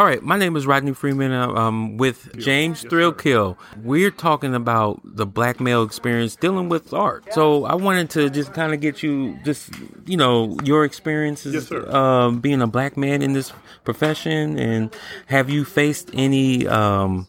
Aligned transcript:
All 0.00 0.06
right, 0.06 0.22
my 0.22 0.38
name 0.38 0.56
is 0.56 0.66
Rodney 0.66 0.94
Freeman. 0.94 1.30
I'm 1.30 1.54
um, 1.54 1.96
with 1.98 2.34
James 2.38 2.82
Threalkill. 2.84 3.58
We're 3.82 4.10
talking 4.10 4.54
about 4.54 4.98
the 5.04 5.26
black 5.26 5.60
male 5.60 5.82
experience 5.82 6.36
dealing 6.36 6.70
with 6.70 6.94
art. 6.94 7.30
So 7.34 7.66
I 7.66 7.74
wanted 7.74 8.08
to 8.12 8.30
just 8.30 8.54
kind 8.54 8.72
of 8.72 8.80
get 8.80 9.02
you, 9.02 9.38
just 9.44 9.68
you 10.06 10.16
know, 10.16 10.56
your 10.64 10.86
experiences 10.86 11.70
Yes, 11.70 11.92
um, 11.92 12.40
being 12.40 12.62
a 12.62 12.66
black 12.66 12.96
man 12.96 13.20
in 13.20 13.34
this 13.34 13.52
profession, 13.84 14.58
and 14.58 14.96
have 15.26 15.50
you 15.50 15.66
faced 15.66 16.08
any 16.14 16.66
um, 16.66 17.28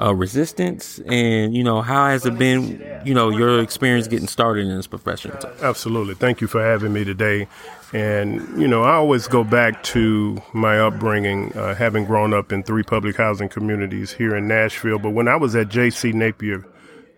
uh, 0.00 0.14
resistance? 0.14 0.98
And 1.06 1.54
you 1.54 1.62
know, 1.62 1.82
how 1.82 2.06
has 2.08 2.26
it 2.26 2.38
been? 2.38 3.02
You 3.04 3.14
know, 3.14 3.30
your 3.30 3.60
experience 3.60 4.08
getting 4.08 4.28
started 4.28 4.66
in 4.66 4.76
this 4.76 4.86
profession. 4.86 5.32
Absolutely. 5.62 6.14
Thank 6.14 6.40
you 6.40 6.46
for 6.46 6.62
having 6.62 6.92
me 6.92 7.04
today. 7.04 7.48
And, 7.92 8.60
you 8.60 8.68
know, 8.68 8.84
I 8.84 8.94
always 8.94 9.26
go 9.26 9.42
back 9.42 9.82
to 9.84 10.40
my 10.52 10.78
upbringing, 10.78 11.52
uh, 11.56 11.74
having 11.74 12.04
grown 12.04 12.32
up 12.32 12.52
in 12.52 12.62
three 12.62 12.84
public 12.84 13.16
housing 13.16 13.48
communities 13.48 14.12
here 14.12 14.36
in 14.36 14.46
Nashville. 14.46 15.00
But 15.00 15.10
when 15.10 15.26
I 15.26 15.34
was 15.34 15.56
at 15.56 15.70
J.C. 15.70 16.12
Napier 16.12 16.64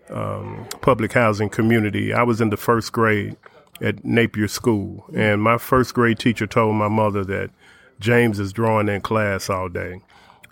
um, 0.09 0.67
Public 0.81 1.13
Housing 1.13 1.49
Community, 1.49 2.11
I 2.11 2.23
was 2.23 2.41
in 2.41 2.49
the 2.49 2.57
first 2.57 2.91
grade 2.91 3.37
at 3.81 4.03
Napier 4.03 4.47
School. 4.47 5.05
And 5.15 5.43
my 5.43 5.59
first 5.59 5.93
grade 5.93 6.17
teacher 6.17 6.47
told 6.47 6.75
my 6.75 6.87
mother 6.87 7.23
that 7.25 7.51
James 7.99 8.39
is 8.39 8.51
drawing 8.51 8.89
in 8.89 9.01
class 9.01 9.51
all 9.51 9.69
day. 9.69 10.01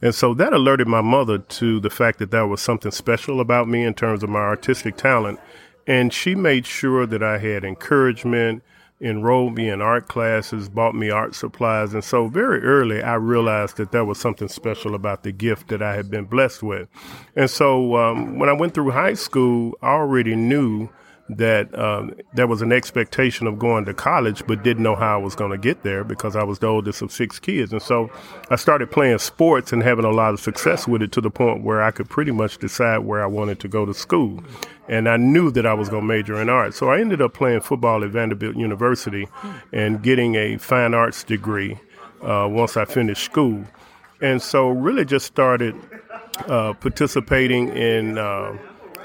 And 0.01 0.15
so 0.15 0.33
that 0.33 0.53
alerted 0.53 0.87
my 0.87 1.01
mother 1.01 1.37
to 1.37 1.79
the 1.79 1.89
fact 1.89 2.19
that 2.19 2.31
there 2.31 2.47
was 2.47 2.61
something 2.61 2.91
special 2.91 3.39
about 3.39 3.67
me 3.67 3.83
in 3.83 3.93
terms 3.93 4.23
of 4.23 4.29
my 4.29 4.39
artistic 4.39 4.97
talent. 4.97 5.39
And 5.87 6.11
she 6.11 6.35
made 6.35 6.65
sure 6.65 7.05
that 7.05 7.21
I 7.21 7.37
had 7.37 7.63
encouragement, 7.63 8.63
enrolled 8.99 9.55
me 9.55 9.69
in 9.69 9.81
art 9.81 10.07
classes, 10.07 10.69
bought 10.69 10.95
me 10.95 11.09
art 11.09 11.35
supplies. 11.35 11.93
And 11.93 12.03
so 12.03 12.27
very 12.27 12.61
early, 12.61 13.01
I 13.01 13.15
realized 13.15 13.77
that 13.77 13.91
there 13.91 14.05
was 14.05 14.19
something 14.19 14.47
special 14.47 14.95
about 14.95 15.23
the 15.23 15.31
gift 15.31 15.69
that 15.69 15.81
I 15.81 15.95
had 15.95 16.09
been 16.09 16.25
blessed 16.25 16.63
with. 16.63 16.87
And 17.35 17.49
so 17.49 17.95
um, 17.95 18.37
when 18.37 18.49
I 18.49 18.53
went 18.53 18.73
through 18.73 18.91
high 18.91 19.15
school, 19.15 19.77
I 19.81 19.89
already 19.89 20.35
knew 20.35 20.89
that 21.37 21.77
um, 21.77 22.13
there 22.33 22.47
was 22.47 22.61
an 22.61 22.71
expectation 22.71 23.47
of 23.47 23.57
going 23.57 23.85
to 23.85 23.93
college, 23.93 24.43
but 24.47 24.63
didn't 24.63 24.83
know 24.83 24.95
how 24.95 25.15
I 25.15 25.21
was 25.21 25.35
going 25.35 25.51
to 25.51 25.57
get 25.57 25.83
there 25.83 26.03
because 26.03 26.35
I 26.35 26.43
was 26.43 26.59
the 26.59 26.67
oldest 26.67 27.01
of 27.01 27.11
six 27.11 27.39
kids. 27.39 27.71
And 27.71 27.81
so 27.81 28.11
I 28.49 28.55
started 28.55 28.91
playing 28.91 29.17
sports 29.19 29.71
and 29.71 29.81
having 29.81 30.05
a 30.05 30.11
lot 30.11 30.33
of 30.33 30.39
success 30.39 30.87
with 30.87 31.01
it 31.01 31.11
to 31.13 31.21
the 31.21 31.29
point 31.29 31.63
where 31.63 31.81
I 31.81 31.91
could 31.91 32.09
pretty 32.09 32.31
much 32.31 32.57
decide 32.57 32.99
where 32.99 33.23
I 33.23 33.27
wanted 33.27 33.59
to 33.61 33.67
go 33.67 33.85
to 33.85 33.93
school. 33.93 34.43
And 34.87 35.07
I 35.07 35.17
knew 35.17 35.51
that 35.51 35.65
I 35.65 35.73
was 35.73 35.89
going 35.89 36.03
to 36.03 36.07
major 36.07 36.41
in 36.41 36.49
art. 36.49 36.73
So 36.73 36.89
I 36.89 36.99
ended 36.99 37.21
up 37.21 37.33
playing 37.33 37.61
football 37.61 38.03
at 38.03 38.09
Vanderbilt 38.09 38.57
University 38.57 39.27
and 39.71 40.01
getting 40.03 40.35
a 40.35 40.57
fine 40.57 40.93
arts 40.93 41.23
degree 41.23 41.79
uh, 42.21 42.47
once 42.51 42.75
I 42.75 42.85
finished 42.85 43.23
school. 43.23 43.63
And 44.21 44.41
so 44.41 44.69
really 44.69 45.05
just 45.05 45.25
started 45.25 45.75
uh, 46.47 46.73
participating 46.73 47.69
in. 47.69 48.17
Uh, 48.17 48.57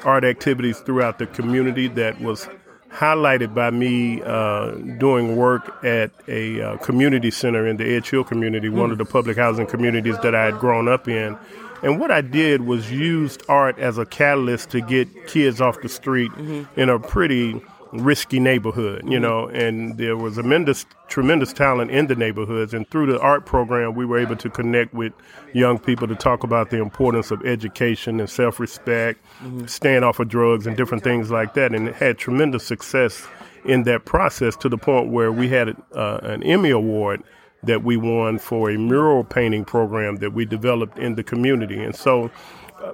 art 0.05 0.25
activities 0.25 0.79
throughout 0.81 1.19
the 1.19 1.27
community 1.27 1.89
that 1.89 2.21
was 2.21 2.49
highlighted 2.91 3.55
by 3.55 3.71
me 3.71 4.23
uh, 4.23 4.71
doing 4.99 5.37
work 5.37 5.85
at 5.85 6.11
a 6.29 6.61
uh, 6.63 6.77
community 6.79 7.31
center 7.31 7.67
in 7.67 7.77
the 7.77 7.85
Edge 7.85 8.09
Hill 8.11 8.25
community, 8.25 8.69
one 8.69 8.91
of 8.91 8.99
the 8.99 9.05
public 9.05 9.37
housing 9.37 9.67
communities 9.67 10.17
that 10.23 10.35
I 10.35 10.47
had 10.47 10.59
grown 10.59 10.89
up 10.89 11.07
in. 11.09 11.37
And 11.83 12.01
what 12.01 12.11
I 12.11 12.23
did 12.23 12.63
was 12.63 12.91
used 12.91 13.43
art 13.49 13.79
as 13.79 13.99
a 13.99 14.07
catalyst 14.07 14.71
to 14.71 14.81
get 14.81 15.27
kids 15.27 15.61
off 15.61 15.81
the 15.83 15.89
street 15.89 16.33
in 16.77 16.89
a 16.89 16.99
pretty 16.99 17.63
risky 18.05 18.41
neighborhood, 18.41 19.03
you 19.07 19.19
know, 19.19 19.49
and 19.49 19.99
there 19.99 20.17
was 20.17 20.35
tremendous, 20.35 20.87
tremendous 21.09 21.53
talent 21.53 21.91
in 21.91 22.07
the 22.07 22.15
neighborhoods. 22.15 22.75
And 22.75 22.89
through 22.91 23.07
the 23.13 23.21
art 23.21 23.47
program, 23.47 23.95
we 23.95 24.05
were 24.05 24.19
able 24.19 24.37
to 24.37 24.51
connect 24.51 24.95
with 24.95 25.13
young 25.53 25.79
people 25.79 26.07
to 26.09 26.15
talk 26.15 26.45
about 26.45 26.71
the 26.71 26.79
importance 26.79 27.31
of 27.31 27.45
education 27.45 28.21
and 28.21 28.29
self 28.29 28.61
respect, 28.61 29.25
staying 29.67 30.03
off 30.03 30.21
of 30.21 30.29
drugs, 30.29 30.67
and 30.67 30.77
different 30.77 31.05
things 31.05 31.31
like 31.31 31.55
that. 31.55 31.75
And 31.75 31.89
it 31.89 31.95
had 31.95 32.19
tremendous 32.19 32.65
success 32.67 33.27
in 33.65 33.83
that 33.85 34.05
process 34.05 34.57
to 34.57 34.69
the 34.69 34.79
point 34.79 35.11
where 35.11 35.33
we 35.33 35.49
had 35.49 35.77
uh, 35.95 36.21
an 36.23 36.43
Emmy 36.43 36.71
Award 36.71 37.23
that 37.63 37.83
we 37.83 37.97
won 37.97 38.39
for 38.39 38.71
a 38.71 38.79
mural 38.79 39.25
painting 39.25 39.65
program 39.65 40.17
that 40.17 40.33
we 40.33 40.45
developed 40.45 40.99
in 40.99 41.15
the 41.17 41.23
community. 41.25 41.83
And 41.83 41.95
so, 41.95 42.31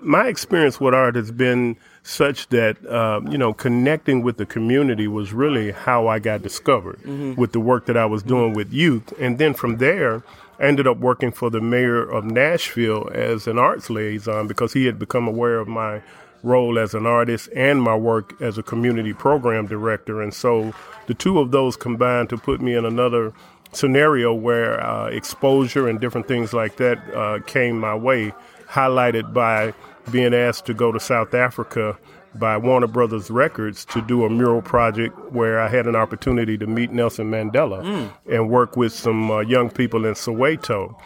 my 0.01 0.27
experience 0.29 0.81
with 0.81 0.95
art 0.95 1.17
has 1.17 1.31
been 1.31 1.77
such 2.03 2.49
that 2.49 2.85
uh, 2.87 3.21
you 3.29 3.39
know 3.39 3.53
connecting 3.53 4.23
with 4.23 4.37
the 4.37 4.47
community 4.47 5.07
was 5.07 5.33
really 5.33 5.73
how 5.73 6.09
I 6.09 6.19
got 6.19 6.43
discovered 6.43 7.01
with 7.37 7.53
the 7.53 7.61
work 7.61 7.87
that 7.87 7.97
I 7.97 8.07
was 8.07 8.23
doing 8.23 8.55
with 8.55 8.73
youth, 8.73 9.13
and 9.19 9.39
then 9.39 9.55
from 9.55 9.79
there. 9.79 10.23
I 10.61 10.67
ended 10.67 10.87
up 10.87 10.99
working 10.99 11.33
for 11.33 11.51
the 11.51 11.61
mayor 11.61 12.03
of 12.09 12.25
Nashville 12.25 13.11
as 13.13 13.49
an 13.49 13.59
arts 13.59 13.91
liaison 13.91 14.47
because 14.47 14.73
he 14.73 14.87
had 14.87 14.97
become 14.97 15.27
aware 15.27 15.59
of 15.59 15.67
my 15.67 16.03
role 16.43 16.79
as 16.79 16.95
an 16.95 17.07
artist 17.07 17.49
and 17.55 17.83
my 17.83 17.97
work 17.97 18.41
as 18.41 18.59
a 18.59 18.63
community 18.63 19.13
program 19.13 19.67
director. 19.67 20.23
And 20.23 20.33
so 20.33 20.73
the 21.07 21.15
two 21.15 21.39
of 21.39 21.51
those 21.51 21.77
combined 21.77 22.29
to 22.31 22.37
put 22.37 22.61
me 22.61 22.75
in 22.75 22.85
another 22.85 23.33
scenario 23.73 24.35
where 24.35 24.85
uh, 24.85 25.07
exposure 25.07 25.89
and 25.89 26.01
different 26.01 26.29
things 26.29 26.53
like 26.53 26.77
that 26.77 26.99
uh, 27.15 27.41
came 27.47 27.79
my 27.79 27.95
way, 27.95 28.33
highlighted 28.73 29.33
by 29.35 29.75
being 30.11 30.35
asked 30.35 30.67
to 30.67 30.75
go 30.75 30.91
to 30.91 30.99
South 30.99 31.35
Africa 31.35 31.99
by 32.35 32.57
Warner 32.57 32.87
Brothers 32.87 33.31
Records 33.31 33.85
to 33.87 34.01
do 34.01 34.25
a 34.25 34.31
mural 34.31 34.63
project 34.63 35.19
where 35.33 35.61
I 35.61 35.69
had 35.69 35.87
an 35.87 35.95
opportunity 35.95 36.57
to 36.57 36.67
meet 36.67 36.91
Nelson 36.91 37.31
Mandela 37.31 38.11
and 38.31 38.49
work 38.49 38.77
with 38.77 38.93
some 38.93 39.31
uh, 39.31 39.41
young 39.41 39.69
people 39.69 40.07
in 40.07 40.15
Soweto. 40.15 40.99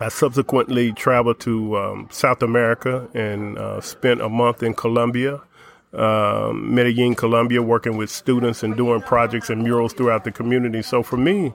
I 0.00 0.08
subsequently 0.08 0.92
traveled 0.92 1.40
to 1.40 1.76
um, 1.78 2.08
South 2.10 2.42
America 2.42 3.08
and 3.14 3.58
uh, 3.58 3.80
spent 3.80 4.20
a 4.20 4.28
month 4.28 4.62
in 4.62 4.74
Colombia, 4.74 5.40
um, 5.94 6.74
Medellin, 6.74 7.14
Colombia, 7.14 7.62
working 7.62 7.96
with 7.96 8.10
students 8.10 8.62
and 8.62 8.76
doing 8.76 9.00
projects 9.02 9.50
and 9.50 9.62
murals 9.62 9.92
throughout 9.94 10.24
the 10.24 10.32
community. 10.32 10.82
So 10.82 11.02
for 11.02 11.16
me, 11.16 11.52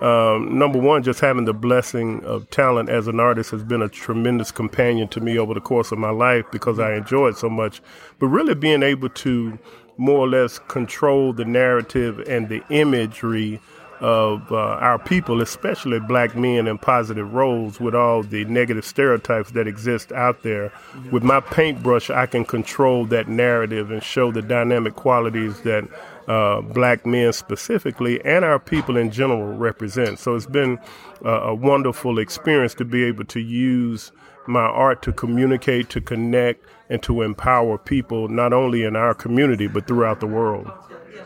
um, 0.00 0.58
number 0.58 0.78
one, 0.78 1.02
just 1.02 1.20
having 1.20 1.46
the 1.46 1.54
blessing 1.54 2.22
of 2.24 2.48
talent 2.50 2.88
as 2.88 3.08
an 3.08 3.18
artist 3.18 3.50
has 3.50 3.62
been 3.62 3.82
a 3.82 3.88
tremendous 3.88 4.50
companion 4.50 5.08
to 5.08 5.20
me 5.20 5.38
over 5.38 5.54
the 5.54 5.60
course 5.60 5.90
of 5.90 5.98
my 5.98 6.10
life 6.10 6.44
because 6.52 6.78
I 6.78 6.94
enjoy 6.94 7.28
it 7.28 7.38
so 7.38 7.48
much. 7.48 7.80
But 8.18 8.26
really 8.26 8.54
being 8.54 8.82
able 8.82 9.08
to 9.08 9.58
more 9.96 10.18
or 10.18 10.28
less 10.28 10.58
control 10.58 11.32
the 11.32 11.44
narrative 11.44 12.18
and 12.28 12.48
the 12.48 12.62
imagery 12.68 13.60
of 14.00 14.52
uh, 14.52 14.56
our 14.56 14.98
people, 14.98 15.40
especially 15.40 15.98
black 16.00 16.36
men 16.36 16.66
in 16.66 16.76
positive 16.76 17.32
roles, 17.32 17.80
with 17.80 17.94
all 17.94 18.22
the 18.22 18.44
negative 18.44 18.84
stereotypes 18.84 19.52
that 19.52 19.66
exist 19.66 20.12
out 20.12 20.42
there. 20.42 20.70
With 21.10 21.22
my 21.22 21.40
paintbrush, 21.40 22.10
I 22.10 22.26
can 22.26 22.44
control 22.44 23.06
that 23.06 23.28
narrative 23.28 23.90
and 23.90 24.02
show 24.02 24.30
the 24.30 24.42
dynamic 24.42 24.96
qualities 24.96 25.62
that 25.62 25.88
uh, 26.28 26.60
black 26.60 27.06
men 27.06 27.32
specifically 27.32 28.24
and 28.24 28.44
our 28.44 28.58
people 28.58 28.96
in 28.96 29.10
general 29.10 29.56
represent. 29.56 30.18
So 30.18 30.34
it's 30.34 30.46
been 30.46 30.78
uh, 31.24 31.40
a 31.42 31.54
wonderful 31.54 32.18
experience 32.18 32.74
to 32.74 32.84
be 32.84 33.04
able 33.04 33.24
to 33.26 33.40
use 33.40 34.12
my 34.46 34.60
art 34.60 35.02
to 35.02 35.12
communicate, 35.12 35.90
to 35.90 36.00
connect, 36.00 36.64
and 36.88 37.02
to 37.02 37.22
empower 37.22 37.78
people 37.78 38.28
not 38.28 38.52
only 38.52 38.84
in 38.84 38.94
our 38.96 39.14
community 39.14 39.66
but 39.66 39.86
throughout 39.86 40.20
the 40.20 40.26
world. 40.26 40.70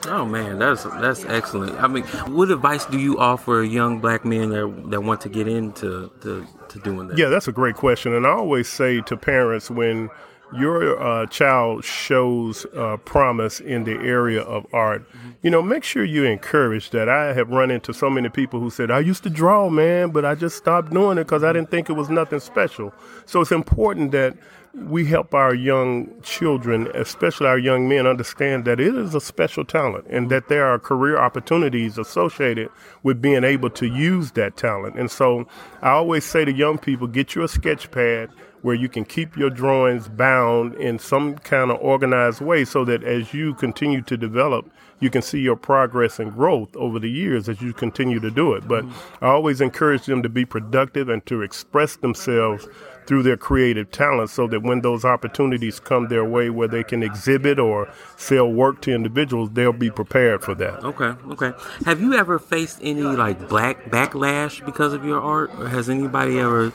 Oh 0.06 0.25
man, 0.25 0.58
that's 0.58 0.85
that's 0.85 1.25
excellent. 1.26 1.79
I 1.79 1.87
mean, 1.87 2.05
what 2.05 2.50
advice 2.50 2.87
do 2.87 2.99
you 2.99 3.19
offer 3.19 3.62
young 3.62 4.00
black 4.00 4.25
men 4.25 4.49
that 4.50 4.91
that 4.91 5.02
want 5.02 5.20
to 5.23 5.29
get 5.29 5.47
into 5.47 6.11
to, 6.23 6.47
to 6.69 6.79
doing 6.79 7.08
that? 7.08 7.19
Yeah, 7.19 7.29
that's 7.29 7.49
a 7.49 7.52
great 7.52 7.75
question. 7.75 8.14
And 8.14 8.26
I 8.26 8.31
always 8.31 8.69
say 8.69 9.02
to 9.02 9.17
parents 9.17 9.70
when 9.70 10.08
your 10.52 11.00
uh, 11.00 11.26
child 11.26 11.85
shows 11.85 12.67
uh, 12.76 12.97
promise 12.99 13.61
in 13.61 13.85
the 13.85 13.93
area 13.93 14.43
of 14.43 14.67
art, 14.73 15.08
you 15.43 15.50
know, 15.50 15.62
make 15.62 15.85
sure 15.85 16.05
you 16.05 16.25
encourage 16.25 16.91
that. 16.91 17.08
I 17.08 17.32
have 17.32 17.50
run 17.50 17.70
into 17.70 17.93
so 17.93 18.11
many 18.11 18.29
people 18.29 18.61
who 18.61 18.70
said, 18.70 18.91
I 18.91 19.00
used 19.00 19.23
to 19.25 19.31
draw, 19.31 19.69
man, 19.69 20.11
but 20.11 20.25
I 20.25 20.35
just 20.35 20.56
stopped 20.56 20.93
doing 20.93 21.19
it 21.19 21.25
because 21.25 21.44
I 21.44 21.52
didn't 21.52 21.70
think 21.70 21.88
it 21.88 21.94
was 21.94 22.11
nothing 22.11 22.41
special. 22.41 22.93
So 23.26 23.41
it's 23.41 23.52
important 23.52 24.12
that 24.12 24.37
we 24.75 25.05
help 25.05 25.35
our 25.35 25.55
young 25.55 26.08
children, 26.23 26.88
especially 26.94 27.47
our 27.49 27.58
young 27.58 27.88
men, 27.88 28.06
understand 28.06 28.64
that 28.67 28.79
it 28.79 28.94
is 28.94 29.14
a 29.14 29.20
special 29.20 29.64
talent 29.64 30.06
and 30.08 30.31
that 30.31 30.49
there 30.49 30.67
are 30.67 30.79
career 30.79 31.19
opportunities 31.19 31.99
associated 31.99 32.69
with 33.02 33.20
being 33.20 33.43
able 33.43 33.70
to 33.70 33.87
use 33.87 34.32
that 34.32 34.56
talent. 34.56 34.97
And 34.97 35.11
so 35.11 35.49
I 35.82 35.91
always 35.91 36.25
say 36.25 36.44
to 36.44 36.52
young 36.52 36.79
people, 36.79 37.08
get 37.08 37.35
you 37.35 37.43
a 37.43 37.49
sketch 37.49 37.91
pad 37.91 38.31
where 38.62 38.74
you 38.74 38.88
can 38.88 39.04
keep 39.04 39.36
your 39.36 39.50
drawings 39.50 40.08
bound 40.08 40.74
in 40.74 40.98
some 40.98 41.36
kind 41.38 41.70
of 41.70 41.78
organized 41.80 42.40
way 42.40 42.64
so 42.64 42.84
that 42.84 43.02
as 43.02 43.32
you 43.32 43.54
continue 43.54 44.02
to 44.02 44.16
develop 44.16 44.70
you 45.00 45.08
can 45.08 45.22
see 45.22 45.40
your 45.40 45.56
progress 45.56 46.18
and 46.18 46.32
growth 46.32 46.74
over 46.76 46.98
the 46.98 47.10
years 47.10 47.48
as 47.48 47.60
you 47.60 47.72
continue 47.72 48.20
to 48.20 48.30
do 48.30 48.52
it. 48.52 48.68
But 48.68 48.84
I 49.20 49.28
always 49.28 49.60
encourage 49.60 50.06
them 50.06 50.22
to 50.22 50.28
be 50.28 50.44
productive 50.44 51.08
and 51.08 51.24
to 51.26 51.42
express 51.42 51.96
themselves 51.96 52.68
through 53.06 53.23
their 53.23 53.37
creative 53.37 53.91
talent 53.91 54.31
so 54.31 54.47
that 54.47 54.62
when 54.62 54.81
those 54.82 55.05
opportunities 55.05 55.81
come 55.81 56.08
their 56.08 56.25
way 56.25 56.50
where 56.50 56.69
they 56.69 56.85
can 56.85 57.02
exhibit 57.02 57.58
or 57.58 57.93
sell 58.17 58.50
work 58.50 58.81
to 58.82 58.93
individuals, 58.93 59.50
they'll 59.52 59.73
be 59.73 59.91
prepared 59.91 60.43
for 60.43 60.55
that. 60.55 60.85
Okay, 60.85 61.12
okay. 61.32 61.52
Have 61.85 62.00
you 62.00 62.14
ever 62.14 62.38
faced 62.38 62.79
any 62.82 63.02
like 63.02 63.49
black 63.49 63.85
backlash 63.85 64.64
because 64.64 64.93
of 64.93 65.05
your 65.05 65.20
art? 65.20 65.50
Or 65.58 65.69
has 65.69 65.88
anybody 65.91 66.38
ever 66.38 66.73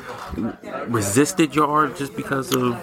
resisted 0.87 1.55
your 1.55 1.67
art 1.67 1.97
just 1.97 2.15
because 2.15 2.53
of 2.53 2.81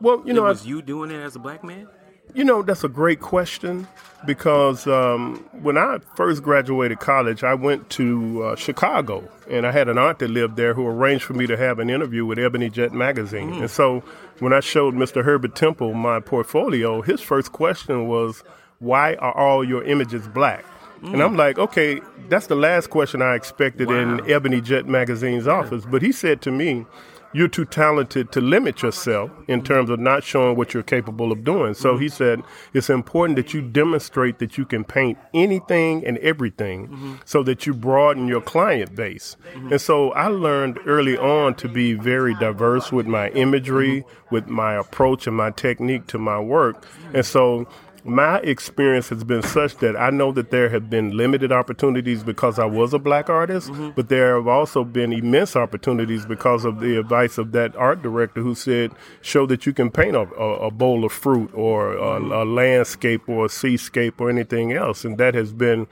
well, 0.00 0.22
you 0.24 0.32
know, 0.32 0.42
was 0.42 0.66
you 0.66 0.82
doing 0.82 1.10
it 1.10 1.20
as 1.20 1.36
a 1.36 1.38
black 1.38 1.62
man? 1.62 1.88
You 2.34 2.44
know, 2.44 2.62
that's 2.62 2.84
a 2.84 2.88
great 2.88 3.20
question 3.20 3.86
because 4.24 4.86
um, 4.86 5.36
when 5.60 5.76
I 5.76 5.98
first 6.16 6.42
graduated 6.42 7.00
college, 7.00 7.44
I 7.44 7.54
went 7.54 7.90
to 7.90 8.42
uh, 8.42 8.56
Chicago 8.56 9.28
and 9.50 9.66
I 9.66 9.72
had 9.72 9.88
an 9.88 9.98
aunt 9.98 10.18
that 10.20 10.30
lived 10.30 10.56
there 10.56 10.74
who 10.74 10.86
arranged 10.86 11.24
for 11.24 11.34
me 11.34 11.46
to 11.46 11.56
have 11.56 11.78
an 11.78 11.90
interview 11.90 12.24
with 12.24 12.38
Ebony 12.38 12.70
Jet 12.70 12.92
magazine. 12.92 13.52
Mm. 13.52 13.60
And 13.60 13.70
so 13.70 14.00
when 14.38 14.52
I 14.52 14.60
showed 14.60 14.94
Mr. 14.94 15.24
Herbert 15.24 15.54
Temple 15.54 15.94
my 15.94 16.20
portfolio, 16.20 17.02
his 17.02 17.20
first 17.20 17.52
question 17.52 18.06
was, 18.06 18.42
Why 18.78 19.14
are 19.16 19.36
all 19.36 19.64
your 19.64 19.84
images 19.84 20.26
black? 20.28 20.64
Mm. 21.02 21.14
And 21.14 21.22
I'm 21.22 21.36
like, 21.36 21.58
okay, 21.58 22.00
that's 22.28 22.46
the 22.46 22.54
last 22.54 22.90
question 22.90 23.22
I 23.22 23.34
expected 23.34 23.88
wow. 23.88 23.96
in 23.96 24.30
Ebony 24.30 24.60
Jet 24.60 24.86
magazine's 24.86 25.48
office. 25.48 25.84
But 25.84 26.00
he 26.00 26.12
said 26.12 26.40
to 26.42 26.50
me, 26.50 26.86
you're 27.32 27.48
too 27.48 27.64
talented 27.64 28.32
to 28.32 28.40
limit 28.40 28.82
yourself 28.82 29.30
in 29.48 29.62
terms 29.62 29.90
of 29.90 29.98
not 29.98 30.24
showing 30.24 30.56
what 30.56 30.74
you're 30.74 30.82
capable 30.82 31.32
of 31.32 31.44
doing. 31.44 31.74
So 31.74 31.92
mm-hmm. 31.92 32.02
he 32.02 32.08
said 32.08 32.42
it's 32.74 32.90
important 32.90 33.36
that 33.36 33.54
you 33.54 33.62
demonstrate 33.62 34.38
that 34.38 34.58
you 34.58 34.64
can 34.64 34.84
paint 34.84 35.18
anything 35.34 36.06
and 36.06 36.18
everything 36.18 36.88
mm-hmm. 36.88 37.14
so 37.24 37.42
that 37.44 37.66
you 37.66 37.74
broaden 37.74 38.28
your 38.28 38.40
client 38.40 38.94
base. 38.94 39.36
Mm-hmm. 39.54 39.72
And 39.72 39.80
so 39.80 40.12
I 40.12 40.26
learned 40.28 40.78
early 40.86 41.16
on 41.16 41.54
to 41.56 41.68
be 41.68 41.94
very 41.94 42.34
diverse 42.34 42.92
with 42.92 43.06
my 43.06 43.30
imagery, 43.30 44.04
with 44.30 44.48
my 44.48 44.74
approach 44.74 45.26
and 45.26 45.36
my 45.36 45.50
technique 45.50 46.06
to 46.08 46.18
my 46.18 46.38
work. 46.38 46.86
And 47.14 47.24
so 47.24 47.66
my 48.04 48.38
experience 48.38 49.08
has 49.10 49.22
been 49.22 49.42
such 49.42 49.76
that 49.76 49.96
I 49.96 50.10
know 50.10 50.32
that 50.32 50.50
there 50.50 50.68
have 50.70 50.90
been 50.90 51.16
limited 51.16 51.52
opportunities 51.52 52.24
because 52.24 52.58
I 52.58 52.64
was 52.64 52.92
a 52.92 52.98
black 52.98 53.30
artist, 53.30 53.70
mm-hmm. 53.70 53.90
but 53.90 54.08
there 54.08 54.36
have 54.36 54.48
also 54.48 54.82
been 54.82 55.12
immense 55.12 55.54
opportunities 55.54 56.26
because 56.26 56.64
of 56.64 56.80
the 56.80 56.98
advice 56.98 57.38
of 57.38 57.52
that 57.52 57.76
art 57.76 58.02
director 58.02 58.40
who 58.40 58.54
said, 58.54 58.92
show 59.20 59.46
that 59.46 59.66
you 59.66 59.72
can 59.72 59.90
paint 59.90 60.16
a, 60.16 60.28
a, 60.34 60.66
a 60.66 60.70
bowl 60.70 61.04
of 61.04 61.12
fruit 61.12 61.50
or 61.54 61.92
a, 61.92 62.20
mm-hmm. 62.20 62.32
a 62.32 62.44
landscape 62.44 63.28
or 63.28 63.46
a 63.46 63.48
seascape 63.48 64.20
or 64.20 64.28
anything 64.28 64.72
else. 64.72 65.04
And 65.04 65.16
that 65.18 65.34
has 65.34 65.52
been 65.52 65.86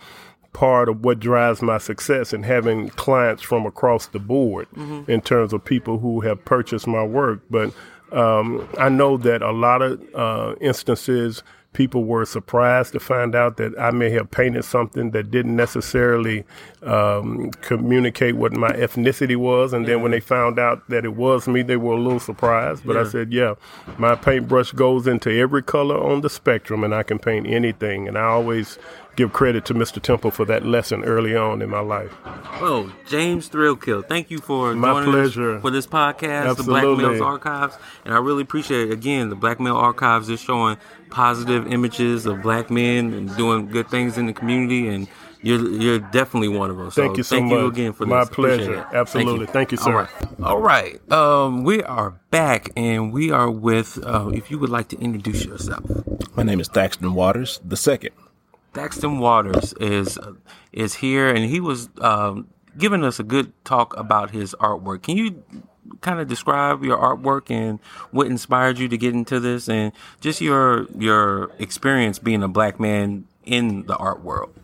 part 0.52 0.88
of 0.88 1.04
what 1.04 1.20
drives 1.20 1.62
my 1.62 1.78
success 1.78 2.32
in 2.32 2.42
having 2.42 2.88
clients 2.90 3.42
from 3.42 3.66
across 3.66 4.08
the 4.08 4.18
board 4.18 4.66
mm-hmm. 4.74 5.08
in 5.10 5.20
terms 5.20 5.52
of 5.52 5.64
people 5.64 5.98
who 5.98 6.20
have 6.22 6.44
purchased 6.44 6.86
my 6.86 7.04
work. 7.04 7.40
But 7.50 7.72
um, 8.12 8.68
I 8.78 8.88
know 8.88 9.16
that 9.18 9.42
a 9.42 9.52
lot 9.52 9.82
of 9.82 10.02
uh, 10.14 10.56
instances, 10.60 11.44
people 11.72 12.04
were 12.04 12.24
surprised 12.24 12.92
to 12.92 13.00
find 13.00 13.34
out 13.34 13.56
that 13.58 13.78
I 13.78 13.92
may 13.92 14.10
have 14.10 14.30
painted 14.30 14.64
something 14.64 15.12
that 15.12 15.30
didn't 15.30 15.54
necessarily 15.54 16.44
um, 16.82 17.50
communicate 17.62 18.36
what 18.36 18.52
my 18.52 18.72
ethnicity 18.72 19.36
was. 19.36 19.72
And 19.72 19.86
then 19.86 20.02
when 20.02 20.10
they 20.10 20.20
found 20.20 20.58
out 20.58 20.88
that 20.88 21.04
it 21.04 21.14
was 21.14 21.46
me, 21.46 21.62
they 21.62 21.76
were 21.76 21.94
a 21.94 22.00
little 22.00 22.18
surprised. 22.18 22.84
But 22.84 22.96
yeah. 22.96 23.02
I 23.02 23.04
said, 23.04 23.32
yeah, 23.32 23.54
my 23.98 24.16
paintbrush 24.16 24.72
goes 24.72 25.06
into 25.06 25.30
every 25.30 25.62
color 25.62 25.96
on 25.96 26.22
the 26.22 26.30
spectrum 26.30 26.82
and 26.82 26.94
I 26.94 27.04
can 27.04 27.20
paint 27.20 27.46
anything. 27.46 28.08
And 28.08 28.18
I 28.18 28.24
always 28.24 28.78
give 29.16 29.32
credit 29.32 29.64
to 29.66 29.74
Mr. 29.74 30.00
Temple 30.00 30.30
for 30.30 30.44
that 30.46 30.64
lesson 30.64 31.04
early 31.04 31.36
on 31.36 31.62
in 31.62 31.70
my 31.70 31.80
life. 31.80 32.12
Oh, 32.24 32.92
James 33.08 33.48
Threalkill, 33.48 34.06
thank 34.08 34.30
you 34.30 34.38
for 34.38 34.74
my 34.74 35.04
pleasure 35.04 35.60
for 35.60 35.70
this 35.70 35.86
podcast, 35.86 36.50
Absolutely. 36.50 36.80
the 36.80 36.96
Black 36.96 37.10
Males 37.12 37.20
Archives, 37.20 37.76
and 38.04 38.14
I 38.14 38.18
really 38.18 38.42
appreciate 38.42 38.90
it. 38.90 38.92
Again, 38.92 39.28
the 39.30 39.36
Black 39.36 39.60
Male 39.60 39.76
Archives 39.76 40.28
is 40.28 40.40
showing 40.40 40.76
positive 41.10 41.66
images 41.72 42.26
of 42.26 42.40
black 42.42 42.70
men 42.70 43.12
and 43.12 43.36
doing 43.36 43.66
good 43.66 43.88
things 43.88 44.16
in 44.16 44.26
the 44.26 44.32
community 44.32 44.86
and 44.86 45.08
you're 45.42 45.70
you're 45.70 45.98
definitely 45.98 46.48
one 46.48 46.70
of 46.70 46.78
us. 46.80 46.94
Thank 46.94 47.12
so 47.12 47.16
you 47.16 47.22
so 47.22 47.36
thank 47.36 47.50
much. 47.50 47.60
you 47.60 47.66
again 47.66 47.92
for 47.92 48.06
my 48.06 48.20
this. 48.20 48.28
pleasure. 48.28 48.86
Absolutely. 48.92 49.46
Thank 49.46 49.72
you, 49.72 49.78
thank 49.78 49.96
you 49.96 50.06
sir. 50.06 50.08
All 50.42 50.58
right. 50.60 51.00
All 51.10 51.10
right. 51.10 51.12
Um, 51.12 51.64
we 51.64 51.82
are 51.82 52.10
back, 52.30 52.70
and 52.76 53.12
we 53.12 53.30
are 53.30 53.50
with. 53.50 53.98
Uh, 54.04 54.30
if 54.34 54.50
you 54.50 54.58
would 54.58 54.70
like 54.70 54.88
to 54.88 54.98
introduce 54.98 55.44
yourself. 55.44 55.84
My 56.36 56.42
name 56.42 56.60
is 56.60 56.68
Thaxton 56.68 57.14
Waters 57.14 57.60
the 57.64 57.76
second. 57.76 58.12
Thaxton 58.72 59.18
Waters 59.18 59.72
is 59.74 60.18
is 60.72 60.94
here, 60.94 61.28
and 61.28 61.44
he 61.44 61.60
was 61.60 61.88
um, 62.00 62.48
giving 62.78 63.04
us 63.04 63.18
a 63.18 63.22
good 63.22 63.52
talk 63.64 63.96
about 63.96 64.30
his 64.30 64.54
artwork. 64.60 65.02
Can 65.02 65.16
you 65.16 65.42
kind 66.00 66.20
of 66.20 66.28
describe 66.28 66.84
your 66.84 66.96
artwork 66.96 67.50
and 67.50 67.80
what 68.10 68.26
inspired 68.26 68.78
you 68.78 68.88
to 68.88 68.96
get 68.96 69.14
into 69.14 69.40
this, 69.40 69.68
and 69.68 69.92
just 70.20 70.40
your 70.40 70.86
your 70.96 71.50
experience 71.58 72.18
being 72.18 72.42
a 72.42 72.48
black 72.48 72.78
man 72.78 73.26
in 73.44 73.86
the 73.86 73.96
art 73.96 74.22
world? 74.22 74.54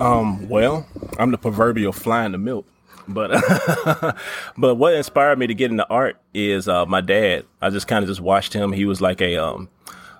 Um, 0.00 0.48
well, 0.48 0.86
I'm 1.18 1.30
the 1.30 1.38
proverbial 1.38 1.92
fly 1.92 2.24
in 2.24 2.32
the 2.32 2.38
milk. 2.38 2.66
But 3.06 3.30
but 4.58 4.74
what 4.74 4.94
inspired 4.94 5.38
me 5.38 5.46
to 5.46 5.54
get 5.54 5.70
into 5.70 5.88
art 5.88 6.20
is 6.34 6.68
uh, 6.68 6.84
my 6.84 7.00
dad. 7.00 7.46
I 7.62 7.70
just 7.70 7.88
kind 7.88 8.02
of 8.02 8.08
just 8.08 8.20
watched 8.20 8.52
him. 8.52 8.72
He 8.72 8.84
was 8.84 9.00
like 9.00 9.20
a 9.20 9.36
um, 9.36 9.68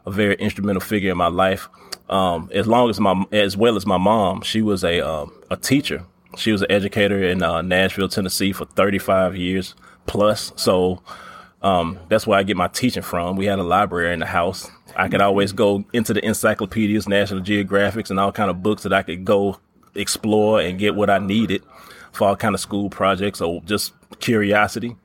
a 0.07 0.11
very 0.11 0.37
instrumental 0.37 0.81
figure 0.81 1.11
in 1.11 1.19
my 1.19 1.29
life. 1.29 1.69
Um, 2.09 2.51
as 2.53 2.67
long 2.67 2.89
as 2.91 2.99
my, 2.99 3.25
as 3.33 3.57
well 3.57 3.77
as 3.77 3.87
my 3.87 3.99
mom, 3.99 4.43
she 4.43 4.63
was 4.63 4.83
a, 4.85 5.01
um, 5.01 5.33
a 5.51 5.57
teacher. 5.57 6.05
She 6.37 6.53
was 6.53 6.63
an 6.63 6.71
educator 6.71 7.23
in 7.23 7.43
uh, 7.43 7.63
Nashville, 7.63 8.09
Tennessee 8.09 8.53
for 8.53 8.65
35 8.65 9.37
years 9.37 9.75
plus. 10.07 10.53
So, 10.57 11.03
um, 11.63 11.99
that's 12.09 12.27
where 12.27 12.39
I 12.39 12.45
get 12.45 12.57
my 12.57 12.69
teaching 12.69 13.03
from. 13.03 13.37
We 13.37 13.47
had 13.47 13.59
a 13.59 13.65
library 13.65 14.13
in 14.13 14.21
the 14.21 14.27
house. 14.27 14.71
I 14.97 15.09
could 15.09 15.21
always 15.21 15.53
go 15.53 15.85
into 15.93 16.15
the 16.15 16.25
encyclopedias, 16.25 17.09
National 17.09 17.41
Geographics, 17.41 18.11
and 18.11 18.19
all 18.19 18.33
kind 18.33 18.51
of 18.51 18.63
books 18.63 18.85
that 18.85 18.93
I 18.93 19.03
could 19.03 19.25
go 19.25 19.59
explore 19.95 20.61
and 20.61 20.79
get 20.79 20.95
what 20.95 21.11
I 21.11 21.19
needed 21.19 21.63
for 22.13 22.29
all 22.29 22.37
kind 22.37 22.55
of 22.55 22.61
school 22.61 22.91
projects 22.91 23.41
or 23.41 23.61
just 23.63 23.93
curiosity. 24.21 24.97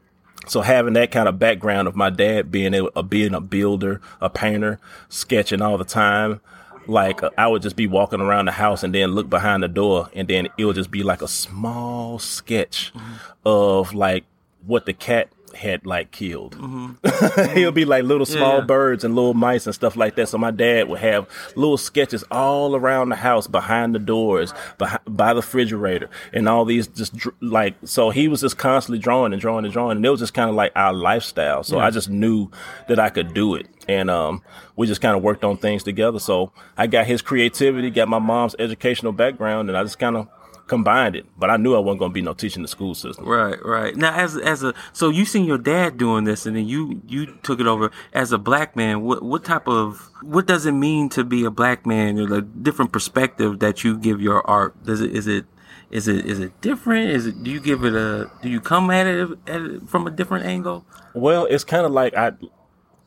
So 0.48 0.62
having 0.62 0.93
that 0.93 1.12
kind 1.12 1.27
of 1.27 1.39
background 1.39 1.88
of 1.88 1.95
my 1.95 2.10
dad 2.10 2.51
being 2.51 2.74
a, 2.74 3.03
being 3.03 3.33
a 3.33 3.41
builder, 3.41 4.01
a 4.22 4.29
painter, 4.29 4.79
sketching 5.10 5.62
all 5.62 5.77
the 5.77 5.86
time, 5.86 6.41
like 6.87 7.21
I 7.37 7.47
would 7.47 7.61
just 7.61 7.75
be 7.75 7.87
walking 7.87 8.21
around 8.21 8.45
the 8.45 8.51
house 8.51 8.83
and 8.83 8.93
then 8.93 9.11
look 9.11 9.29
behind 9.29 9.63
the 9.63 9.67
door 9.67 10.09
and 10.13 10.27
then 10.27 10.49
it 10.57 10.65
would 10.65 10.75
just 10.75 10.91
be 10.91 11.03
like 11.03 11.21
a 11.21 11.27
small 11.27 12.19
sketch 12.19 12.93
mm-hmm. 12.93 13.13
of 13.45 13.93
like 13.93 14.25
what 14.65 14.85
the 14.85 14.93
cat 14.93 15.29
had 15.55 15.86
like 15.86 16.12
killed. 16.12 16.57
Mm-hmm. 16.57 17.55
He'll 17.57 17.72
be 17.72 17.86
like 17.86 18.03
little 18.03 18.25
small 18.25 18.60
yeah. 18.60 18.65
birds 18.65 19.03
and 19.03 19.15
little 19.15 19.33
mice 19.33 19.65
and 19.65 19.75
stuff 19.75 19.95
like 19.95 20.15
that. 20.15 20.29
So 20.29 20.38
my 20.38 20.51
dad 20.51 20.88
would 20.88 21.00
have 21.00 21.27
little 21.55 21.77
sketches 21.77 22.24
all 22.31 22.75
around 22.75 23.10
the 23.10 23.15
house, 23.15 23.48
behind 23.48 23.95
the 23.95 24.00
doors, 24.00 24.53
behind, 24.77 25.01
by 25.07 25.33
the 25.33 25.41
refrigerator, 25.41 26.10
and 26.31 26.48
all 26.50 26.65
these 26.65 26.88
just 26.88 27.15
dr- 27.15 27.36
like. 27.41 27.75
So 27.86 28.10
he 28.10 28.27
was 28.27 28.41
just 28.41 28.57
constantly 28.57 29.00
drawing 29.00 29.33
and 29.33 29.41
drawing 29.41 29.65
and 29.65 29.74
drawing, 29.74 29.98
and 29.98 30.05
it 30.05 30.10
was 30.10 30.19
just 30.19 30.33
kind 30.33 30.50
of 30.50 30.55
like 30.55 30.72
our 30.75 30.93
lifestyle. 30.93 31.63
So 31.63 31.77
yeah. 31.77 31.86
I 31.86 31.89
just 31.89 32.10
knew 32.10 32.50
that 32.88 33.00
I 33.00 33.10
could 33.10 33.33
do 33.33 33.55
it, 33.55 33.67
and 33.88 34.10
um, 34.10 34.41
we 34.75 34.88
just 34.88 35.01
kind 35.01 35.15
of 35.15 35.24
worked 35.24 35.43
on 35.43 35.57
things 35.57 35.83
together. 35.83 36.19
So 36.19 36.51
I 36.77 36.88
got 36.88 37.05
his 37.05 37.22
creativity, 37.22 37.89
got 37.89 38.07
my 38.07 38.19
mom's 38.19 38.55
educational 38.60 39.12
background, 39.12 39.69
and 39.69 39.77
I 39.77 39.83
just 39.83 40.00
kind 40.00 40.17
of 40.17 40.27
combined 40.67 41.15
it. 41.15 41.25
But 41.38 41.50
I 41.50 41.58
knew 41.58 41.75
I 41.75 41.79
wasn't 41.79 42.00
going 42.00 42.12
to 42.12 42.13
be 42.13 42.22
no 42.22 42.34
teaching 42.34 42.62
the 42.62 42.67
school 42.67 42.96
system. 42.96 43.25
Right, 43.25 43.58
right. 43.63 43.96
Now, 43.96 44.13
as 44.15 44.38
as 44.38 44.63
a 44.63 44.74
so 44.91 45.10
you 45.10 45.25
seen 45.25 45.46
your 45.46 45.58
dad 45.58 45.98
doing 45.98 46.24
this, 46.24 46.46
and 46.46 46.55
then 46.55 46.67
you 46.67 47.01
you 47.08 47.38
took 47.43 47.60
it 47.60 47.67
over 47.67 47.91
as 48.13 48.32
a 48.32 48.38
black 48.38 48.75
man. 48.75 49.01
What 49.01 49.24
what 49.24 49.43
type 49.43 49.67
of 49.67 50.10
what 50.22 50.46
does 50.46 50.65
it 50.65 50.72
mean 50.72 51.10
to 51.10 51.24
be 51.24 51.43
a 51.43 51.51
black 51.51 51.86
man? 51.86 52.15
The 52.15 52.41
different 52.41 52.91
perspective 52.91 53.60
that 53.60 53.84
you 53.84 53.98
give 53.98 54.22
your 54.22 54.46
art. 54.48 54.84
Does 54.84 55.01
it 55.01 55.12
is 55.12 55.27
it 55.27 55.46
is 55.91 56.08
it 56.08 56.25
is 56.25 56.39
it 56.39 56.60
different? 56.62 57.10
Is 57.12 57.27
it 57.27 57.43
do 57.43 57.51
you 57.51 57.60
give 57.60 57.84
it 57.84 57.93
a 57.93 58.32
do 58.41 58.50
you 58.50 58.62
come 58.62 58.89
at 58.89 59.08
it, 59.08 59.29
at 59.48 59.62
it 59.62 59.89
from 59.89 60.08
a 60.08 60.12
different 60.12 60.46
angle? 60.46 60.86
Well, 61.13 61.46
it's 61.46 61.63
kind 61.63 61.86
of 61.86 61.91
like 61.91 62.15
I 62.15 62.32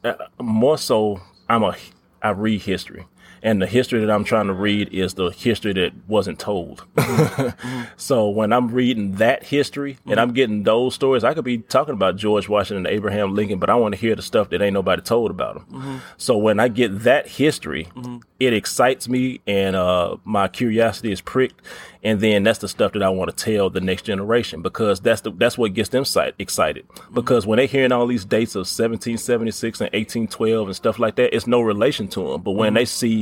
uh, 0.05 0.15
more 0.41 0.79
so 0.79 1.21
I'm 1.49 1.63
a 1.63 1.77
I 2.23 2.31
read 2.31 2.63
history 2.63 3.07
and 3.43 3.63
the 3.63 3.67
history 3.67 4.01
that 4.01 4.11
I'm 4.11 4.25
trying 4.25 4.49
to 4.49 4.53
read 4.53 4.93
is 4.93 5.15
the 5.15 5.29
history 5.29 5.73
that 5.75 5.93
wasn't 6.09 6.39
told. 6.39 6.85
mm-hmm. 6.97 7.83
So 7.97 8.29
when 8.29 8.53
I'm 8.53 8.69
reading 8.69 9.13
that 9.17 9.43
history 9.43 9.95
mm-hmm. 9.95 10.11
and 10.11 10.21
I'm 10.21 10.33
getting 10.33 10.65
those 10.65 10.95
stories, 10.95 11.25
I 11.25 11.35
could 11.35 11.45
be 11.45 11.59
talking 11.59 11.95
about 11.95 12.17
George 12.17 12.49
Washington, 12.49 12.87
and 12.87 12.95
Abraham 12.95 13.35
Lincoln, 13.35 13.59
but 13.59 13.71
I 13.71 13.75
want 13.77 13.95
to 13.95 14.01
hear 14.01 14.15
the 14.15 14.23
stuff 14.23 14.51
that 14.51 14.61
ain't 14.61 14.75
nobody 14.75 15.01
told 15.01 15.31
about 15.31 15.55
them. 15.55 15.81
Mm-hmm. 15.81 15.97
So 16.17 16.37
when 16.37 16.61
I 16.61 16.69
get 16.69 17.01
that 17.05 17.29
history, 17.29 17.89
mm-hmm. 17.95 18.19
it 18.41 18.53
excites 18.53 19.09
me 19.09 19.41
and 19.47 19.77
uh, 19.77 20.17
my 20.25 20.49
curiosity 20.49 21.13
is 21.13 21.21
pricked, 21.21 21.63
and 22.03 22.21
then 22.21 22.43
that's 22.43 22.59
the 22.59 22.69
stuff 22.69 22.93
that 22.93 23.03
I 23.03 23.09
want 23.09 23.35
to 23.35 23.45
tell 23.45 23.71
the 23.71 23.81
next 23.81 24.03
generation 24.03 24.63
because 24.63 25.01
that's 25.01 25.23
the 25.23 25.31
that's 25.31 25.57
what 25.57 25.73
gets 25.73 25.89
them 25.89 26.05
excited. 26.39 26.89
Mm-hmm. 26.89 27.15
Because 27.15 27.47
when 27.47 27.57
they're 27.59 27.67
hearing 27.67 27.93
all 27.93 28.07
these 28.07 28.25
dates 28.25 28.55
of 28.55 28.61
1776 28.61 29.81
and 29.81 29.87
1812 29.87 30.69
and 30.69 30.77
stuff 30.77 30.99
like 30.99 31.17
that, 31.17 31.35
it's 31.35 31.47
no 31.47 31.61
relation 31.61 32.09
to 32.09 32.33
them. 32.33 32.43
But 32.43 32.53
when 32.53 32.69
mm-hmm. 32.69 32.77
they 32.77 32.85
see 32.85 33.16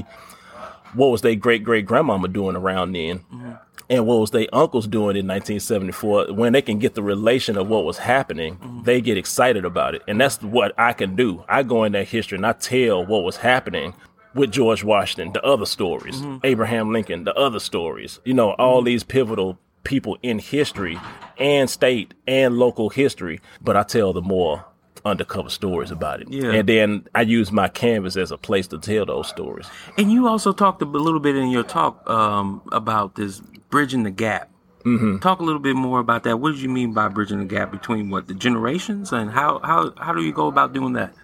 what 0.95 1.09
was 1.09 1.23
their 1.23 1.35
great 1.35 1.65
great 1.65 1.87
grandmama 1.87 2.29
doing 2.29 2.57
around 2.57 2.93
then. 2.93 3.19
Mm-hmm. 3.19 3.53
And 3.91 4.07
what 4.07 4.19
was 4.19 4.31
their 4.31 4.47
uncles 4.53 4.87
doing 4.87 5.17
in 5.17 5.27
1974? 5.29 6.33
When 6.33 6.55
they 6.55 6.63
can 6.63 6.79
get 6.79 6.95
the 6.95 7.03
relation 7.03 7.59
of 7.59 7.69
what 7.69 7.85
was 7.85 7.99
happening, 7.99 8.57
mm-hmm. 8.57 8.83
they 8.85 9.01
get 9.01 9.19
excited 9.19 9.65
about 9.65 9.95
it. 9.95 10.03
And 10.09 10.19
that's 10.19 10.41
what 10.43 10.73
I 10.79 10.95
can 10.95 11.17
do. 11.17 11.45
I 11.49 11.63
go 11.65 11.85
in 11.85 11.93
that 11.93 12.09
history 12.09 12.37
and 12.37 12.47
I 12.47 12.53
tell 12.53 13.05
what 13.05 13.25
was 13.25 13.37
happening 13.37 13.95
with 14.35 14.51
George 14.51 14.83
Washington, 14.83 15.33
the 15.33 15.43
other 15.45 15.67
stories, 15.67 16.17
mm-hmm. 16.17 16.39
Abraham 16.45 16.93
Lincoln, 16.93 17.25
the 17.25 17.35
other 17.35 17.61
stories, 17.61 18.21
you 18.25 18.35
know, 18.35 18.53
all 18.53 18.79
mm-hmm. 18.79 18.87
these 18.87 19.05
pivotal 19.05 19.59
people 19.85 20.17
in 20.23 20.39
history 20.39 20.99
and 21.39 21.69
state 21.69 22.15
and 22.27 22.59
local 22.59 22.89
history. 22.89 23.41
But 23.61 23.77
I 23.77 23.83
tell 23.83 24.13
the 24.13 24.23
more 24.23 24.65
undercover 25.05 25.51
stories 25.51 25.91
about 25.91 26.23
it. 26.23 26.31
Yeah. 26.31 26.53
And 26.53 26.69
then 26.69 27.07
I 27.15 27.23
use 27.23 27.53
my 27.53 27.69
canvas 27.69 28.17
as 28.17 28.31
a 28.31 28.39
place 28.39 28.67
to 28.69 28.79
tell 28.79 29.07
those 29.07 29.29
stories. 29.29 29.67
And 29.99 30.11
you 30.11 30.29
also 30.29 30.53
talked 30.53 30.81
a 30.83 30.87
little 30.87 31.21
bit 31.21 31.37
in 31.37 31.51
your 31.51 31.63
talk 31.63 32.09
um, 32.09 32.63
about 32.73 33.17
this 33.17 33.41
bridging 33.71 34.05
the 34.05 34.11
gap. 34.11 34.51
Mm-hmm. 34.85 35.19
Talk 35.19 35.41
a 35.41 35.43
little 35.43 35.61
bit 35.61 35.77
more 35.77 36.01
about 36.01 36.25
that. 36.25 36.41
What 36.41 36.53
did 36.53 36.61
you 36.61 36.69
mean 36.69 36.93
by 36.93 37.09
bridging 37.09 37.39
the 37.39 37.45
gap 37.45 37.71
between 37.71 38.11
what 38.11 38.29
the 38.29 38.35
generations 38.35 39.13
and 39.13 39.31
how 39.31 39.59
how 39.61 39.95
how 39.97 40.13
do 40.13 40.23
you 40.23 40.33
go 40.33 40.47
about 40.47 40.75
doing 40.75 40.93
that? 40.93 41.15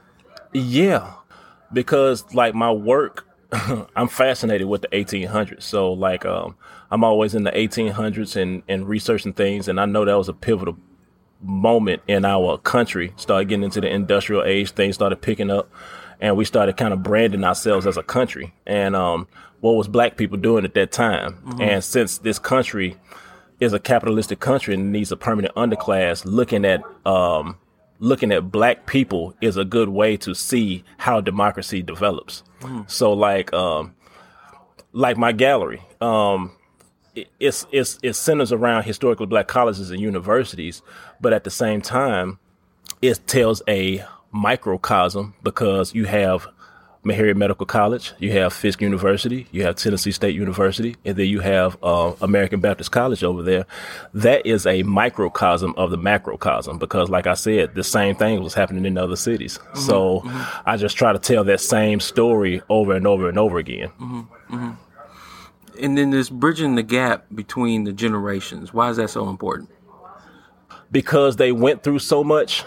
Yeah, 0.54 1.12
because 1.70 2.25
like 2.32 2.54
my 2.54 2.72
work, 2.72 3.26
I'm 3.96 4.08
fascinated 4.08 4.66
with 4.66 4.80
the 4.80 4.88
1800s. 4.88 5.62
So 5.62 5.92
like 5.92 6.25
um, 6.25 6.56
I'm 6.90 7.04
always 7.04 7.34
in 7.34 7.44
the 7.44 7.52
1800s 7.52 8.34
and 8.34 8.62
and 8.66 8.88
researching 8.88 9.34
things, 9.34 9.68
and 9.68 9.78
I 9.78 9.84
know 9.84 10.06
that 10.06 10.16
was 10.16 10.30
a 10.30 10.32
pivotal 10.32 10.78
moment 11.42 12.02
in 12.06 12.25
our 12.25 12.59
country. 12.59 13.12
Started 13.16 13.49
getting 13.49 13.64
into 13.64 13.80
the 13.80 13.92
industrial 13.92 14.44
age, 14.44 14.70
things 14.73 14.94
started 14.94 15.16
picking 15.16 15.50
up, 15.50 15.70
and 16.20 16.37
we 16.37 16.44
started 16.44 16.76
kind 16.76 16.92
of 16.92 17.02
branding 17.02 17.44
ourselves 17.44 17.87
as 17.87 17.97
a 17.97 18.02
country. 18.02 18.52
And 18.66 18.94
um, 18.94 19.26
what 19.61 19.73
was 19.73 19.88
black 19.88 20.16
people 20.16 20.37
doing 20.37 20.64
at 20.64 20.75
that 20.75 20.92
time? 20.92 21.35
Mm-hmm. 21.35 21.62
And 21.62 21.85
since 21.85 22.18
this 22.18 22.38
country 22.38 22.97
is 23.59 23.73
a 23.73 23.78
capitalistic 23.78 24.40
country 24.40 24.75
and 24.75 24.92
needs 24.92 25.12
a 25.12 25.16
permanent 25.16 25.54
underclass, 25.54 26.25
looking 26.25 26.64
at 26.64 26.82
um, 27.06 27.56
looking 27.99 28.32
at 28.32 28.50
black 28.50 28.87
people 28.87 29.35
is 29.40 29.56
a 29.56 29.64
good 29.64 29.90
way 29.90 30.16
to 30.16 30.35
see 30.35 30.82
how 30.97 31.20
democracy 31.20 31.82
develops. 31.82 32.42
Mm-hmm. 32.61 32.82
So, 32.87 33.12
like, 33.12 33.52
um, 33.52 33.94
like 34.92 35.16
my 35.16 35.32
gallery, 35.32 35.82
um, 36.00 36.52
it's 37.38 37.66
it's 37.72 37.98
it 38.02 38.14
centers 38.14 38.52
around 38.52 38.84
historically 38.84 39.26
black 39.26 39.48
colleges 39.48 39.90
and 39.90 40.00
universities, 40.00 40.82
but 41.20 41.32
at 41.32 41.44
the 41.44 41.50
same 41.50 41.80
time, 41.80 42.38
it 43.02 43.26
tells 43.26 43.62
a 43.68 44.04
microcosm 44.32 45.34
because 45.42 45.94
you 45.94 46.04
have 46.04 46.46
Meharry 47.04 47.34
Medical 47.34 47.64
College, 47.64 48.12
you 48.18 48.32
have 48.32 48.52
Fisk 48.52 48.82
University, 48.82 49.46
you 49.52 49.62
have 49.62 49.76
Tennessee 49.76 50.10
State 50.10 50.34
University, 50.34 50.96
and 51.04 51.16
then 51.16 51.26
you 51.26 51.40
have 51.40 51.78
uh, 51.82 52.12
American 52.20 52.60
Baptist 52.60 52.92
College 52.92 53.24
over 53.24 53.42
there. 53.42 53.64
That 54.12 54.44
is 54.44 54.66
a 54.66 54.82
microcosm 54.82 55.74
of 55.78 55.90
the 55.90 55.96
macrocosm 55.96 56.78
because, 56.78 57.08
like 57.08 57.26
I 57.26 57.34
said, 57.34 57.74
the 57.74 57.84
same 57.84 58.16
thing 58.16 58.42
was 58.42 58.52
happening 58.52 58.84
in 58.84 58.98
other 58.98 59.16
cities. 59.16 59.58
Mm-hmm, 59.58 59.78
so 59.78 60.20
mm-hmm. 60.20 60.68
I 60.68 60.76
just 60.76 60.98
try 60.98 61.12
to 61.14 61.18
tell 61.18 61.42
that 61.44 61.60
same 61.60 62.00
story 62.00 62.60
over 62.68 62.94
and 62.94 63.06
over 63.06 63.30
and 63.30 63.38
over 63.38 63.58
again. 63.58 63.88
Mm-hmm, 63.98 64.54
mm-hmm 64.54 64.70
and 65.80 65.96
then 65.96 66.10
this 66.10 66.30
bridging 66.30 66.75
the 66.75 66.82
gap 66.82 67.26
between 67.34 67.84
the 67.84 67.92
generations. 67.92 68.72
Why 68.72 68.90
is 68.90 68.96
that 68.99 69.10
so 69.10 69.28
important? 69.28 69.70
Because 70.92 71.37
they 71.37 71.52
went 71.52 71.82
through 71.82 72.00
so 72.00 72.25
much 72.25 72.64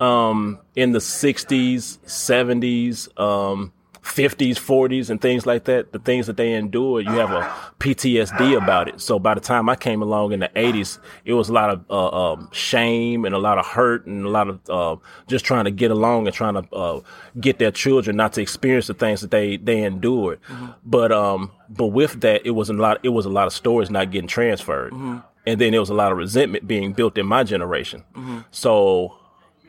um, 0.00 0.58
in 0.74 0.92
the 0.92 0.98
'60s, 0.98 1.98
'70s. 2.00 3.20
Um, 3.20 3.72
50s, 4.02 4.56
40s, 4.56 5.10
and 5.10 5.20
things 5.20 5.46
like 5.46 5.64
that, 5.64 5.92
the 5.92 5.98
things 6.00 6.26
that 6.26 6.36
they 6.36 6.52
endured, 6.54 7.06
you 7.06 7.12
have 7.12 7.30
a 7.30 7.42
PTSD 7.78 8.56
about 8.56 8.88
it. 8.88 9.00
So 9.00 9.18
by 9.18 9.34
the 9.34 9.40
time 9.40 9.68
I 9.68 9.76
came 9.76 10.02
along 10.02 10.32
in 10.32 10.40
the 10.40 10.48
80s, 10.48 10.98
it 11.24 11.34
was 11.34 11.48
a 11.48 11.52
lot 11.52 11.70
of 11.70 11.84
uh, 11.88 12.32
um, 12.32 12.48
shame 12.52 13.24
and 13.24 13.32
a 13.34 13.38
lot 13.38 13.58
of 13.58 13.66
hurt 13.66 14.06
and 14.06 14.26
a 14.26 14.28
lot 14.28 14.48
of 14.48 14.60
uh, 14.68 14.96
just 15.28 15.44
trying 15.44 15.66
to 15.66 15.70
get 15.70 15.92
along 15.92 16.26
and 16.26 16.34
trying 16.34 16.54
to 16.54 16.74
uh, 16.74 17.00
get 17.40 17.58
their 17.58 17.70
children 17.70 18.16
not 18.16 18.32
to 18.32 18.42
experience 18.42 18.88
the 18.88 18.94
things 18.94 19.20
that 19.20 19.30
they 19.30 19.56
they 19.56 19.82
endured. 19.84 20.40
Mm-hmm. 20.48 20.66
But 20.84 21.12
um, 21.12 21.52
but 21.68 21.86
with 21.86 22.20
that, 22.22 22.44
it 22.44 22.52
was 22.52 22.70
a 22.70 22.74
lot. 22.74 22.98
It 23.04 23.10
was 23.10 23.24
a 23.24 23.30
lot 23.30 23.46
of 23.46 23.52
stories 23.52 23.88
not 23.88 24.10
getting 24.10 24.28
transferred, 24.28 24.92
mm-hmm. 24.92 25.18
and 25.46 25.60
then 25.60 25.70
there 25.70 25.80
was 25.80 25.90
a 25.90 25.94
lot 25.94 26.10
of 26.10 26.18
resentment 26.18 26.66
being 26.66 26.92
built 26.92 27.16
in 27.18 27.26
my 27.26 27.44
generation. 27.44 28.02
Mm-hmm. 28.14 28.40
So 28.50 29.16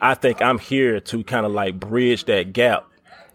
I 0.00 0.14
think 0.14 0.42
I'm 0.42 0.58
here 0.58 0.98
to 0.98 1.22
kind 1.22 1.46
of 1.46 1.52
like 1.52 1.78
bridge 1.78 2.24
that 2.24 2.52
gap 2.52 2.88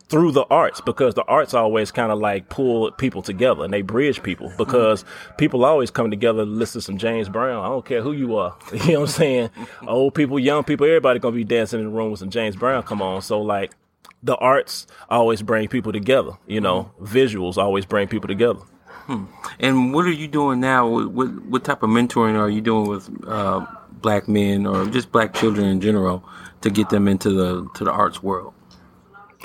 through 0.09 0.31
the 0.31 0.43
arts 0.49 0.81
because 0.81 1.13
the 1.13 1.23
arts 1.23 1.53
always 1.53 1.91
kind 1.91 2.11
of 2.11 2.19
like 2.19 2.49
pull 2.49 2.91
people 2.91 3.21
together 3.21 3.63
and 3.63 3.71
they 3.71 3.83
bridge 3.83 4.23
people 4.23 4.51
because 4.57 5.03
mm-hmm. 5.03 5.35
people 5.35 5.63
always 5.63 5.91
come 5.91 6.09
together 6.09 6.43
to 6.43 6.49
listen 6.49 6.81
to 6.81 6.85
some 6.85 6.97
James 6.97 7.29
Brown. 7.29 7.63
I 7.63 7.69
don't 7.69 7.85
care 7.85 8.01
who 8.01 8.11
you 8.11 8.35
are. 8.35 8.57
You 8.79 8.93
know 8.93 9.01
what 9.01 9.09
I'm 9.09 9.13
saying? 9.15 9.49
Old 9.87 10.15
people, 10.15 10.39
young 10.39 10.63
people, 10.63 10.87
everybody 10.87 11.19
gonna 11.19 11.35
be 11.35 11.43
dancing 11.43 11.79
in 11.79 11.85
the 11.85 11.91
room 11.91 12.11
with 12.11 12.19
some 12.19 12.31
James 12.31 12.55
Brown. 12.55 12.83
Come 12.83 13.01
on. 13.01 13.21
So 13.21 13.41
like 13.41 13.73
the 14.23 14.35
arts 14.37 14.87
always 15.09 15.41
bring 15.41 15.67
people 15.67 15.91
together, 15.91 16.31
you 16.47 16.59
know, 16.59 16.91
mm-hmm. 16.99 17.05
visuals 17.05 17.57
always 17.57 17.85
bring 17.85 18.07
people 18.07 18.27
together. 18.27 18.61
Hmm. 19.05 19.25
And 19.59 19.93
what 19.93 20.05
are 20.05 20.11
you 20.11 20.27
doing 20.27 20.59
now? 20.59 20.87
What, 20.87 21.43
what 21.45 21.63
type 21.63 21.83
of 21.83 21.89
mentoring 21.89 22.37
are 22.37 22.49
you 22.49 22.61
doing 22.61 22.87
with 22.87 23.09
uh, 23.27 23.65
black 23.91 24.27
men 24.27 24.65
or 24.65 24.85
just 24.85 25.11
black 25.11 25.33
children 25.33 25.67
in 25.67 25.81
general 25.81 26.23
to 26.61 26.69
get 26.69 26.89
them 26.89 27.07
into 27.07 27.31
the 27.31 27.67
to 27.75 27.83
the 27.83 27.91
arts 27.91 28.23
world? 28.23 28.53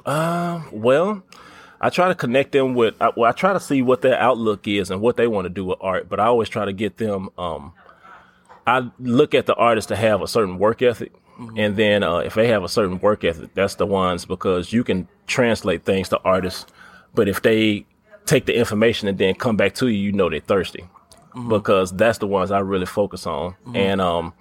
Uh, 0.04 0.62
well, 0.70 1.22
I 1.80 1.90
try 1.90 2.08
to 2.08 2.14
connect 2.14 2.52
them 2.52 2.74
with. 2.74 2.94
I, 3.00 3.10
well, 3.16 3.28
I 3.28 3.32
try 3.32 3.52
to 3.52 3.60
see 3.60 3.82
what 3.82 4.02
their 4.02 4.18
outlook 4.18 4.66
is 4.66 4.90
and 4.90 5.00
what 5.00 5.16
they 5.16 5.26
want 5.26 5.44
to 5.46 5.50
do 5.50 5.64
with 5.64 5.78
art. 5.80 6.08
But 6.08 6.20
I 6.20 6.26
always 6.26 6.48
try 6.48 6.64
to 6.64 6.72
get 6.72 6.96
them. 6.96 7.30
Um, 7.36 7.72
I 8.66 8.90
look 8.98 9.34
at 9.34 9.46
the 9.46 9.54
artist 9.54 9.88
to 9.88 9.96
have 9.96 10.22
a 10.22 10.26
certain 10.26 10.58
work 10.58 10.80
ethic, 10.82 11.12
mm-hmm. 11.38 11.58
and 11.58 11.76
then 11.76 12.02
uh, 12.02 12.18
if 12.18 12.34
they 12.34 12.48
have 12.48 12.64
a 12.64 12.68
certain 12.68 12.98
work 13.00 13.24
ethic, 13.24 13.52
that's 13.54 13.74
the 13.74 13.86
ones 13.86 14.24
because 14.24 14.72
you 14.72 14.82
can 14.84 15.08
translate 15.26 15.84
things 15.84 16.08
to 16.08 16.18
artists. 16.20 16.66
But 17.14 17.28
if 17.28 17.42
they 17.42 17.86
take 18.26 18.46
the 18.46 18.56
information 18.56 19.06
and 19.08 19.18
then 19.18 19.34
come 19.34 19.56
back 19.56 19.74
to 19.74 19.88
you, 19.88 19.98
you 20.06 20.12
know 20.12 20.30
they're 20.30 20.40
thirsty, 20.40 20.84
mm-hmm. 21.34 21.48
because 21.48 21.92
that's 21.92 22.18
the 22.18 22.26
ones 22.26 22.50
I 22.50 22.60
really 22.60 22.86
focus 22.86 23.26
on. 23.26 23.52
Mm-hmm. 23.52 23.76
And 23.76 24.00
um, 24.00 24.32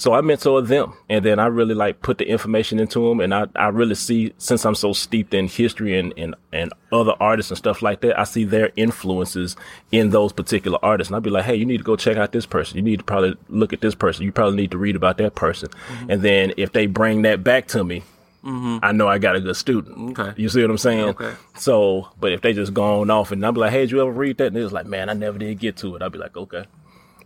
so 0.00 0.14
I 0.14 0.22
mentor 0.22 0.62
them 0.62 0.94
and 1.10 1.22
then 1.22 1.38
I 1.38 1.48
really 1.48 1.74
like 1.74 2.00
put 2.00 2.16
the 2.16 2.26
information 2.26 2.80
into 2.80 3.06
them. 3.06 3.20
And 3.20 3.34
I, 3.34 3.48
I 3.54 3.68
really 3.68 3.94
see, 3.94 4.32
since 4.38 4.64
I'm 4.64 4.74
so 4.74 4.94
steeped 4.94 5.34
in 5.34 5.46
history 5.46 5.98
and, 5.98 6.14
and, 6.16 6.34
and 6.54 6.72
other 6.90 7.12
artists 7.20 7.50
and 7.50 7.58
stuff 7.58 7.82
like 7.82 8.00
that, 8.00 8.18
I 8.18 8.24
see 8.24 8.44
their 8.44 8.72
influences 8.76 9.56
in 9.92 10.08
those 10.08 10.32
particular 10.32 10.78
artists. 10.82 11.10
And 11.10 11.16
I'd 11.16 11.22
be 11.22 11.28
like, 11.28 11.44
Hey, 11.44 11.56
you 11.56 11.66
need 11.66 11.76
to 11.76 11.84
go 11.84 11.96
check 11.96 12.16
out 12.16 12.32
this 12.32 12.46
person. 12.46 12.78
You 12.78 12.82
need 12.82 13.00
to 13.00 13.04
probably 13.04 13.34
look 13.50 13.74
at 13.74 13.82
this 13.82 13.94
person. 13.94 14.24
You 14.24 14.32
probably 14.32 14.56
need 14.56 14.70
to 14.70 14.78
read 14.78 14.96
about 14.96 15.18
that 15.18 15.34
person. 15.34 15.68
Mm-hmm. 15.68 16.10
And 16.10 16.22
then 16.22 16.54
if 16.56 16.72
they 16.72 16.86
bring 16.86 17.20
that 17.22 17.44
back 17.44 17.68
to 17.68 17.84
me, 17.84 18.02
Mm-hmm. 18.42 18.78
I 18.82 18.92
know 18.92 19.06
I 19.06 19.18
got 19.18 19.36
a 19.36 19.40
good 19.42 19.54
student. 19.54 20.18
Okay. 20.18 20.32
You 20.40 20.48
see 20.48 20.62
what 20.62 20.70
I'm 20.70 20.78
saying? 20.78 21.10
Okay. 21.10 21.34
So, 21.56 22.08
but 22.18 22.32
if 22.32 22.40
they 22.40 22.54
just 22.54 22.72
gone 22.72 23.10
off 23.10 23.32
and 23.32 23.44
I'm 23.44 23.52
like, 23.52 23.70
hey, 23.70 23.80
did 23.80 23.90
you 23.90 24.00
ever 24.00 24.10
read 24.10 24.38
that? 24.38 24.46
And 24.46 24.56
it's 24.56 24.72
like, 24.72 24.86
man, 24.86 25.10
I 25.10 25.12
never 25.12 25.36
did 25.36 25.58
get 25.58 25.76
to 25.76 25.94
it. 25.94 26.00
I'd 26.00 26.10
be 26.10 26.16
like, 26.16 26.38
okay. 26.38 26.64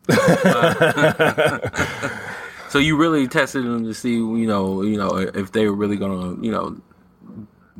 So 2.75 2.81
you 2.81 2.97
really 2.97 3.29
tested 3.29 3.65
them 3.65 3.85
to 3.85 3.95
see, 3.95 4.15
you 4.15 4.49
know, 4.49 4.83
you 4.83 4.97
know, 4.97 5.17
if 5.17 5.53
they 5.53 5.69
were 5.69 5.77
really 5.77 5.97
gonna, 5.97 6.43
you 6.43 6.51
know, 6.51 6.77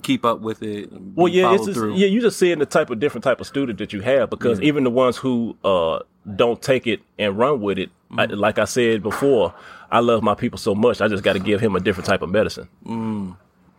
keep 0.05 0.25
up 0.25 0.39
with 0.39 0.63
it. 0.63 0.89
Well, 0.93 1.27
yeah, 1.27 1.53
it's 1.53 1.67
just, 1.67 1.81
yeah, 1.81 2.07
you 2.07 2.21
just 2.21 2.39
seeing 2.39 2.61
the 2.61 2.67
type 2.67 2.91
of 2.91 3.01
different 3.01 3.25
type 3.25 3.41
of 3.41 3.49
student 3.49 3.81
that 3.81 3.93
you 3.93 4.03
have 4.03 4.31
because 4.31 4.61
yeah. 4.61 4.69
even 4.69 4.85
the 4.85 4.91
ones 4.91 5.17
who 5.17 5.57
uh, 5.65 5.99
don't 6.37 6.63
take 6.63 6.87
it 6.87 7.01
and 7.19 7.37
run 7.37 7.61
with 7.61 7.77
it, 7.77 7.91
mm. 8.09 8.21
I, 8.21 8.27
like 8.27 8.61
I 8.61 8.67
said 8.67 9.03
before, 9.03 9.53
I 9.91 9.99
love 9.99 10.23
my 10.23 10.37
people 10.37 10.61
so 10.61 10.77
much. 10.77 11.01
I 11.01 11.09
just 11.09 11.25
got 11.25 11.33
to 11.33 11.41
give 11.41 11.61
him 11.61 11.75
a 11.75 11.81
different 11.81 12.07
type 12.07 12.23
of 12.23 12.31
medicine. 12.31 12.69
Mm. 12.87 13.37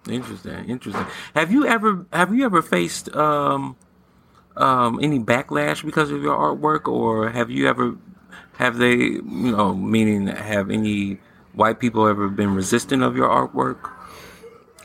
Interesting, 0.10 0.70
interesting. 0.70 1.06
Have 1.34 1.50
you 1.50 1.66
ever 1.66 2.06
have 2.12 2.36
you 2.36 2.44
ever 2.44 2.62
faced 2.62 3.08
um, 3.16 3.78
um, 4.58 5.00
any 5.02 5.20
backlash 5.20 5.82
because 5.82 6.12
of 6.12 6.22
your 6.22 6.36
artwork, 6.36 6.92
or 6.92 7.30
have 7.30 7.50
you 7.50 7.70
ever 7.70 7.96
have 8.58 8.78
they, 8.78 8.96
you 8.96 9.22
know, 9.24 9.74
meaning 9.74 10.28
have 10.28 10.70
any 10.70 11.20
white 11.54 11.80
people 11.80 12.08
ever 12.08 12.30
been 12.30 12.56
resistant 12.56 13.04
of 13.04 13.16
your 13.16 13.30
artwork? 13.30 13.92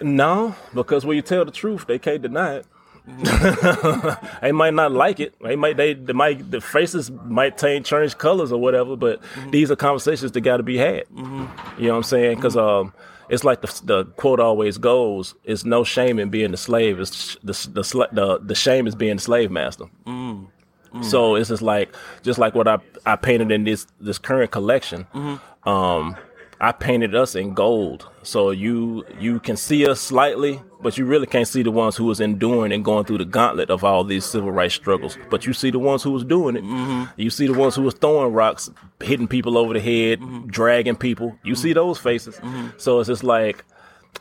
No, 0.01 0.55
because 0.75 1.05
when 1.05 1.17
you 1.17 1.23
tell 1.23 1.45
the 1.45 1.51
truth, 1.51 1.87
they 1.87 1.99
can't 1.99 2.23
deny 2.23 2.57
it. 2.57 2.67
they 4.43 4.53
might 4.53 4.75
not 4.75 4.93
like 4.93 5.21
it. 5.21 5.35
They 5.41 5.57
might 5.57 5.77
they, 5.77 5.95
they 5.95 6.13
might 6.13 6.51
the 6.51 6.61
faces 6.61 7.11
might 7.11 7.59
change 7.59 7.87
change 7.87 8.17
colors 8.19 8.53
or 8.53 8.61
whatever. 8.61 8.97
But 8.97 9.23
mm-hmm. 9.23 9.51
these 9.51 9.71
are 9.71 9.77
conversations 9.77 10.33
that 10.33 10.41
got 10.43 10.59
to 10.59 10.63
be 10.63 10.77
had. 10.77 11.07
Mm-hmm. 11.07 11.81
You 11.81 11.89
know 11.89 11.95
what 11.95 11.97
I'm 11.99 12.03
saying? 12.05 12.37
Because 12.37 12.57
mm-hmm. 12.57 12.89
um, 12.89 12.95
it's 13.29 13.43
like 13.43 13.63
the, 13.63 13.81
the 13.85 14.05
quote 14.05 14.39
always 14.39 14.79
goes: 14.79 15.35
"It's 15.45 15.65
no 15.65 15.83
shame 15.83 16.19
in 16.19 16.31
being 16.31 16.51
the 16.51 16.57
slave. 16.57 17.01
It's 17.01 17.37
the 17.43 17.53
the 17.73 18.09
the, 18.13 18.39
the 18.43 18.55
shame 18.55 18.87
is 18.87 18.95
being 18.95 19.17
the 19.17 19.23
slave 19.23 19.51
master." 19.51 19.87
Mm. 20.07 20.49
Mm. 20.95 21.05
So 21.05 21.35
it's 21.37 21.49
just 21.49 21.63
like 21.63 21.95
just 22.23 22.39
like 22.39 22.55
what 22.55 22.69
I 22.69 22.79
I 23.07 23.17
painted 23.17 23.51
in 23.51 23.65
this 23.65 23.87
this 24.01 24.19
current 24.19 24.51
collection. 24.51 25.07
Mm-hmm. 25.15 25.69
Um, 25.69 26.17
I 26.63 26.73
painted 26.73 27.15
us 27.15 27.35
in 27.35 27.55
gold, 27.55 28.07
so 28.23 28.51
you 28.51 29.05
you 29.19 29.41
can 29.41 29.57
see 29.57 29.87
us 29.87 29.99
slightly, 29.99 30.61
but 30.83 30.99
you 30.99 31.07
really 31.07 31.27
can't 31.27 31.49
see 31.49 31.63
the 31.63 31.71
ones 31.71 31.97
who 31.97 32.05
was 32.05 32.21
enduring 32.21 32.73
and 32.73 32.85
going 32.85 33.07
through 33.07 33.19
the 33.19 33.25
gauntlet 33.25 33.71
of 33.71 33.83
all 33.83 34.05
these 34.05 34.27
civil 34.27 34.53
rights 34.53 34.75
struggles. 34.75 35.17
But 35.31 35.47
you 35.47 35.55
see 35.55 35.71
the 35.71 35.79
ones 35.79 36.03
who 36.03 36.11
was 36.11 36.23
doing 36.23 36.57
it. 36.57 36.63
Mm-hmm. 36.63 37.05
You 37.17 37.31
see 37.31 37.47
the 37.47 37.55
ones 37.55 37.77
who 37.77 37.83
was 37.83 37.95
throwing 37.95 38.35
rocks, 38.35 38.69
hitting 39.03 39.27
people 39.27 39.57
over 39.57 39.73
the 39.73 39.81
head, 39.81 40.21
mm-hmm. 40.21 40.49
dragging 40.49 40.97
people. 40.97 41.39
You 41.45 41.55
see 41.55 41.73
those 41.73 41.99
faces. 41.99 42.37
Mm-hmm. 42.37 42.69
So 42.77 43.01
it's 43.01 43.09
just 43.09 43.25
like, 43.25 43.65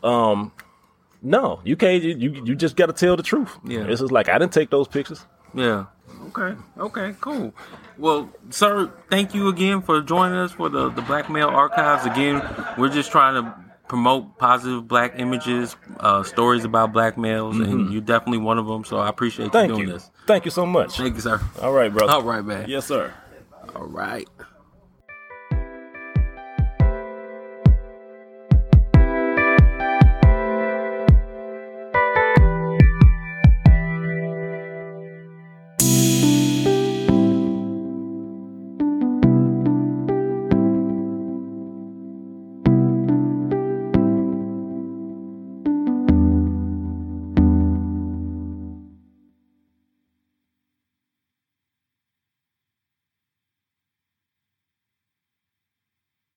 um, 0.02 0.50
no, 1.20 1.60
you 1.62 1.76
can't. 1.76 2.02
You 2.02 2.42
you 2.42 2.54
just 2.54 2.74
got 2.74 2.86
to 2.86 2.94
tell 2.94 3.16
the 3.16 3.22
truth. 3.22 3.58
Yeah, 3.64 3.84
it's 3.84 4.00
just 4.00 4.12
like 4.12 4.30
I 4.30 4.38
didn't 4.38 4.52
take 4.52 4.70
those 4.70 4.88
pictures. 4.88 5.26
Yeah. 5.52 5.86
Okay. 6.30 6.56
Okay. 6.78 7.14
Cool. 7.20 7.52
Well, 7.98 8.30
sir, 8.50 8.92
thank 9.10 9.34
you 9.34 9.48
again 9.48 9.82
for 9.82 10.00
joining 10.00 10.38
us 10.38 10.52
for 10.52 10.68
the 10.68 10.90
the 10.90 11.02
Black 11.02 11.28
Male 11.28 11.48
Archives. 11.48 12.06
Again, 12.06 12.42
we're 12.78 12.88
just 12.88 13.10
trying 13.10 13.42
to 13.42 13.54
promote 13.88 14.38
positive 14.38 14.86
black 14.86 15.18
images, 15.18 15.74
uh, 15.98 16.22
stories 16.22 16.64
about 16.64 16.92
black 16.92 17.18
males, 17.18 17.56
mm-hmm. 17.56 17.64
and 17.64 17.92
you're 17.92 18.00
definitely 18.00 18.38
one 18.38 18.58
of 18.58 18.66
them. 18.66 18.84
So 18.84 18.98
I 18.98 19.08
appreciate 19.08 19.50
thank 19.50 19.70
you 19.70 19.76
doing 19.76 19.88
you. 19.88 19.94
this. 19.94 20.10
Thank 20.26 20.44
you 20.44 20.52
so 20.52 20.64
much. 20.64 20.96
Thank 20.96 21.16
you, 21.16 21.20
sir. 21.20 21.40
All 21.60 21.72
right, 21.72 21.92
brother. 21.92 22.12
All 22.12 22.22
right, 22.22 22.44
man. 22.44 22.68
Yes, 22.68 22.86
sir. 22.86 23.12
All 23.74 23.86
right. 23.86 24.28